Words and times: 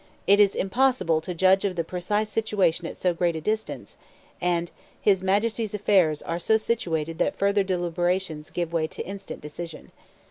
'It 0.25 0.39
is 0.39 0.55
impossible 0.55 1.21
to 1.21 1.31
judge 1.35 1.63
of 1.63 1.75
the 1.75 1.83
precise 1.83 2.27
situation 2.27 2.87
at 2.87 2.97
so 2.97 3.13
great 3.13 3.35
a 3.35 3.39
distance' 3.41 3.97
and 4.41 4.71
'His 4.99 5.21
Majesty's 5.21 5.75
affairs 5.75 6.23
are 6.23 6.39
so 6.39 6.57
situated 6.57 7.19
that 7.19 7.37
further 7.37 7.61
deliberations 7.61 8.49
give 8.49 8.73
way 8.73 8.87
to 8.87 9.05
instant 9.05 9.41
decision. 9.41 9.91